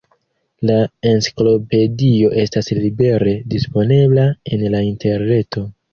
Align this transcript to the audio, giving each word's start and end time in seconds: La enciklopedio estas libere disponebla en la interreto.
La 0.69 0.77
enciklopedio 1.09 2.31
estas 2.45 2.71
libere 2.79 3.35
disponebla 3.53 4.27
en 4.57 4.65
la 4.77 4.81
interreto. 4.89 5.69